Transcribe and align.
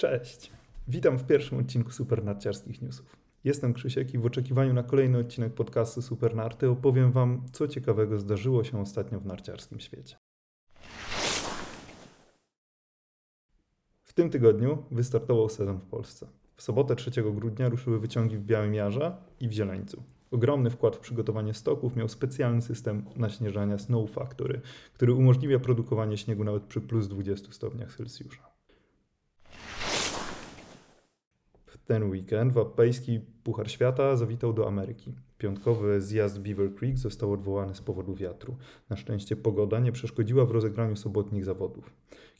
Cześć! 0.00 0.50
Witam 0.88 1.18
w 1.18 1.26
pierwszym 1.26 1.58
odcinku 1.58 1.90
Supernarciarskich 1.90 2.82
Newsów. 2.82 3.16
Jestem 3.44 3.74
Krzysiek 3.74 4.14
i 4.14 4.18
w 4.18 4.26
oczekiwaniu 4.26 4.74
na 4.74 4.82
kolejny 4.82 5.18
odcinek 5.18 5.54
podcastu 5.54 6.02
Supernarty 6.02 6.70
opowiem 6.70 7.12
Wam, 7.12 7.42
co 7.52 7.68
ciekawego 7.68 8.18
zdarzyło 8.18 8.64
się 8.64 8.80
ostatnio 8.80 9.20
w 9.20 9.26
narciarskim 9.26 9.80
świecie. 9.80 10.16
W 14.02 14.12
tym 14.12 14.30
tygodniu 14.30 14.84
wystartował 14.90 15.48
sezon 15.48 15.78
w 15.78 15.86
Polsce. 15.86 16.26
W 16.56 16.62
sobotę 16.62 16.96
3 16.96 17.10
grudnia 17.22 17.68
ruszyły 17.68 18.00
wyciągi 18.00 18.36
w 18.36 18.44
Białym 18.44 18.74
Jarze 18.74 19.16
i 19.40 19.48
w 19.48 19.52
Zieleńcu. 19.52 20.02
Ogromny 20.30 20.70
wkład 20.70 20.96
w 20.96 21.00
przygotowanie 21.00 21.54
stoków 21.54 21.96
miał 21.96 22.08
specjalny 22.08 22.62
system 22.62 23.04
naśnieżania 23.16 23.78
Snow 23.78 24.10
Factory, 24.10 24.60
który 24.94 25.14
umożliwia 25.14 25.58
produkowanie 25.58 26.16
śniegu 26.16 26.44
nawet 26.44 26.62
przy 26.62 26.80
plus 26.80 27.08
20 27.08 27.52
stopniach 27.52 27.96
Celsjusza. 27.96 28.50
W 31.70 31.78
ten 31.90 32.10
weekend 32.10 32.52
wapejski 32.52 33.20
Puchar 33.44 33.70
Świata 33.70 34.16
zawitał 34.16 34.52
do 34.52 34.68
Ameryki. 34.68 35.14
Piątkowy 35.38 36.00
zjazd 36.00 36.40
Beaver 36.40 36.74
Creek 36.74 36.98
został 36.98 37.32
odwołany 37.32 37.74
z 37.74 37.80
powodu 37.80 38.14
wiatru. 38.14 38.56
Na 38.90 38.96
szczęście 38.96 39.36
pogoda 39.36 39.80
nie 39.80 39.92
przeszkodziła 39.92 40.44
w 40.44 40.50
rozegraniu 40.50 40.96
sobotnich 40.96 41.44
zawodów. 41.44 41.92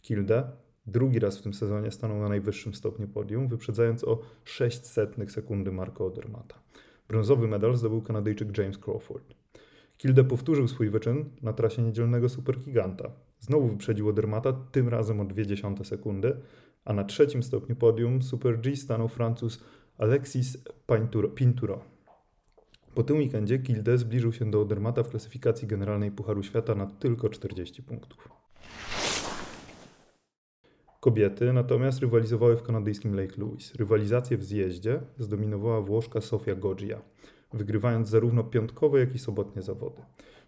Kilde 0.02 0.50
drugi 0.86 1.18
raz 1.18 1.38
w 1.38 1.42
tym 1.42 1.54
sezonie 1.54 1.90
stanął 1.90 2.20
na 2.20 2.28
najwyższym 2.28 2.74
stopniu 2.74 3.08
podium, 3.08 3.48
wyprzedzając 3.48 4.04
o 4.04 4.20
600 4.44 5.16
sekundy 5.28 5.72
Marco 5.72 6.06
Odermata. 6.06 6.54
Brązowy 7.08 7.48
medal 7.48 7.76
zdobył 7.76 8.02
Kanadyjczyk 8.02 8.58
James 8.58 8.78
Crawford. 8.78 9.34
Kilde 9.96 10.24
powtórzył 10.24 10.68
swój 10.68 10.90
wyczyn 10.90 11.24
na 11.42 11.52
trasie 11.52 11.82
niedzielnego 11.82 12.28
supergiganta. 12.28 13.10
Znowu 13.40 13.68
wyprzedził 13.68 14.08
Odermata, 14.08 14.52
tym 14.52 14.88
razem 14.88 15.20
o 15.20 15.24
0,2 15.24 15.84
sekundy, 15.84 16.36
a 16.84 16.92
na 16.92 17.04
trzecim 17.04 17.42
stopniu 17.42 17.76
podium 17.76 18.22
Super 18.22 18.60
G 18.60 18.76
stanął 18.76 19.08
Francuz 19.08 19.64
Alexis 19.98 20.58
Pinturo. 21.34 21.84
Po 22.94 23.02
tym 23.02 23.16
weekendzie 23.16 23.58
Kilde 23.58 23.98
zbliżył 23.98 24.32
się 24.32 24.50
do 24.50 24.60
Odermata 24.60 25.02
w 25.02 25.10
klasyfikacji 25.10 25.68
generalnej 25.68 26.10
Pucharu 26.10 26.42
Świata 26.42 26.74
na 26.74 26.86
tylko 26.86 27.28
40 27.28 27.82
punktów. 27.82 28.28
Kobiety 31.00 31.52
natomiast 31.52 32.00
rywalizowały 32.00 32.56
w 32.56 32.62
kanadyjskim 32.62 33.14
Lake 33.14 33.34
Louise. 33.38 33.78
Rywalizację 33.78 34.36
w 34.36 34.44
zjeździe 34.44 35.00
zdominowała 35.18 35.80
Włoszka 35.80 36.20
Sofia 36.20 36.54
Goggia, 36.54 37.02
wygrywając 37.52 38.08
zarówno 38.08 38.44
piątkowe, 38.44 39.00
jak 39.00 39.14
i 39.14 39.18
sobotnie 39.18 39.62
zawody. 39.62 40.02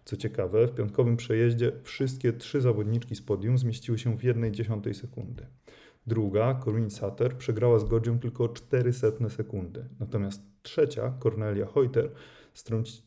Co 0.05 0.17
ciekawe, 0.17 0.67
w 0.67 0.75
piątkowym 0.75 1.17
przejeździe 1.17 1.71
wszystkie 1.83 2.33
trzy 2.33 2.61
zawodniczki 2.61 3.15
z 3.15 3.21
podium 3.21 3.57
zmieściły 3.57 3.99
się 3.99 4.17
w 4.17 4.21
1,1 4.21 4.93
sekundy. 4.93 5.45
Druga, 6.07 6.59
Corinne 6.65 6.89
Sutter, 6.89 7.37
przegrała 7.37 7.79
z 7.79 7.83
Godzią 7.83 8.19
tylko 8.19 8.43
o 8.43 8.49
400 8.49 9.07
sekundy. 9.29 9.85
Natomiast 9.99 10.41
trzecia, 10.63 11.13
Cornelia 11.19 11.65
Heuter, 11.65 12.11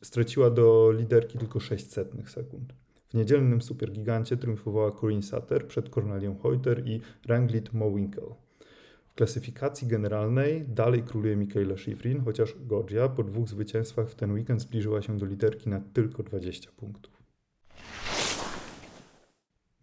straciła 0.03 0.51
do 0.51 0.93
liderki 0.93 1.39
tylko 1.39 1.61
600 1.61 2.13
sekund. 2.27 2.73
W 3.09 3.15
niedzielnym 3.15 3.63
supergigancie 3.63 4.37
triumfowała 4.37 4.93
Corinne 4.93 5.23
Sutter 5.23 5.67
przed 5.67 5.89
Cornelią 5.89 6.39
Heuter 6.39 6.87
i 6.87 7.01
Ranglit 7.27 7.73
Mowinkel. 7.73 8.25
W 9.09 9.15
klasyfikacji 9.15 9.89
generalnej 9.89 10.65
dalej 10.69 11.03
króluje 11.03 11.37
Michaela 11.37 11.77
Schifrin, 11.77 12.21
chociaż 12.25 12.55
Godzia 12.67 13.09
po 13.09 13.23
dwóch 13.23 13.49
zwycięstwach 13.49 14.09
w 14.11 14.15
ten 14.15 14.33
weekend 14.33 14.61
zbliżyła 14.61 15.03
się 15.03 15.19
do 15.19 15.27
liderki 15.27 15.69
na 15.69 15.81
tylko 15.93 16.23
20 16.23 16.71
punktów. 16.77 17.26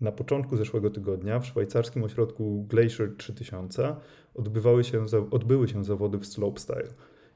Na 0.01 0.11
początku 0.11 0.57
zeszłego 0.57 0.89
tygodnia 0.89 1.39
w 1.39 1.45
szwajcarskim 1.45 2.03
ośrodku 2.03 2.65
Glacier 2.69 3.17
3000 3.17 3.95
odbywały 4.33 4.83
się, 4.83 5.05
odbyły 5.31 5.67
się 5.67 5.85
zawody 5.85 6.19
w 6.19 6.25
slopestyle. 6.25 6.87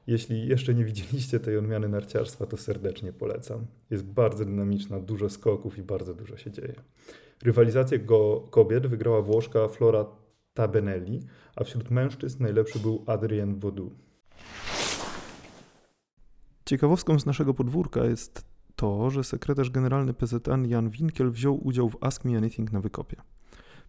Jeśli 0.06 0.48
jeszcze 0.48 0.74
nie 0.74 0.84
widzieliście 0.84 1.40
tej 1.40 1.56
odmiany 1.56 1.88
narciarstwa, 1.88 2.46
to 2.46 2.56
serdecznie 2.56 3.12
polecam. 3.12 3.66
Jest 3.90 4.04
bardzo 4.04 4.44
dynamiczna, 4.44 5.00
dużo 5.00 5.30
skoków 5.30 5.78
i 5.78 5.82
bardzo 5.82 6.14
dużo 6.14 6.36
się 6.36 6.50
dzieje. 6.50 6.74
Rywalizację 7.42 7.98
go 7.98 8.40
kobiet 8.50 8.86
wygrała 8.86 9.22
Włoszka 9.22 9.68
Flora 9.68 10.06
Tabenelli, 10.54 11.20
a 11.56 11.64
wśród 11.64 11.90
mężczyzn 11.90 12.42
najlepszy 12.42 12.78
był 12.78 13.04
Adrien 13.06 13.58
Wodu. 13.58 13.90
Ciekawostką 16.64 17.18
z 17.18 17.26
naszego 17.26 17.54
podwórka 17.54 18.04
jest 18.04 18.47
to, 18.78 19.10
że 19.10 19.24
sekretarz 19.24 19.70
generalny 19.70 20.14
PZN 20.14 20.66
Jan 20.66 20.90
Winkiel 20.90 21.30
wziął 21.30 21.66
udział 21.66 21.88
w 21.88 21.96
Ask 22.00 22.24
Me 22.24 22.38
Anything 22.38 22.72
na 22.72 22.80
wykopie. 22.80 23.16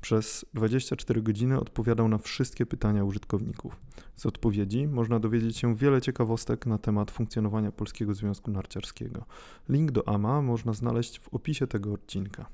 Przez 0.01 0.45
24 0.53 1.21
godziny 1.21 1.59
odpowiadał 1.59 2.07
na 2.07 2.17
wszystkie 2.17 2.65
pytania 2.65 3.03
użytkowników. 3.03 3.79
Z 4.15 4.25
odpowiedzi 4.25 4.87
można 4.87 5.19
dowiedzieć 5.19 5.57
się 5.57 5.75
wiele 5.75 6.01
ciekawostek 6.01 6.65
na 6.65 6.77
temat 6.77 7.11
funkcjonowania 7.11 7.71
Polskiego 7.71 8.13
Związku 8.13 8.51
Narciarskiego. 8.51 9.25
Link 9.69 9.91
do 9.91 10.07
AMA 10.07 10.41
można 10.41 10.73
znaleźć 10.73 11.19
w 11.19 11.33
opisie 11.33 11.67
tego 11.67 11.93
odcinka. 11.93 12.45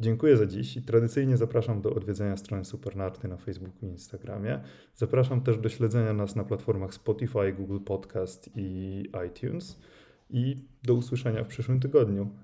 Dziękuję 0.00 0.36
za 0.36 0.46
dziś 0.46 0.76
i 0.76 0.82
tradycyjnie 0.82 1.36
zapraszam 1.36 1.80
do 1.80 1.94
odwiedzenia 1.94 2.36
strony 2.36 2.64
Supernarty 2.64 3.28
na 3.28 3.36
Facebooku 3.36 3.86
i 3.86 3.86
Instagramie. 3.86 4.60
Zapraszam 4.94 5.40
też 5.40 5.58
do 5.58 5.68
śledzenia 5.68 6.12
nas 6.12 6.36
na 6.36 6.44
platformach 6.44 6.94
Spotify, 6.94 7.52
Google 7.52 7.78
Podcast 7.78 8.50
i 8.56 9.02
iTunes. 9.28 9.80
I 10.30 10.56
do 10.82 10.94
usłyszenia 10.94 11.44
w 11.44 11.46
przyszłym 11.46 11.80
tygodniu. 11.80 12.30